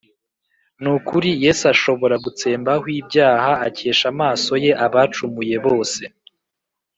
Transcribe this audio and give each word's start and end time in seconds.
N’ukuri, 0.81 1.29
Yes’ashobora, 1.45 2.15
Gutsembahw 2.25 2.83
ibyaha, 3.01 3.51
Akesh’amaso 3.67 4.51
ye 4.63 4.71
Abacumuye 4.85 5.55
bose. 5.65 6.03